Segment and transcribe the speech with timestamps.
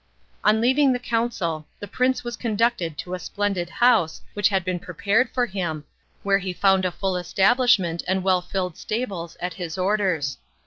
[0.43, 4.79] On leaving the council the prince was conducted to a splendid house which had been
[4.79, 5.83] prepared for him,
[6.23, 10.39] where he found a full establishment and well filled stables at his orders.